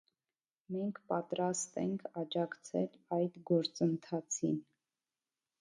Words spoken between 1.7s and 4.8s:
ենք աջակցել այդ գործընթացին։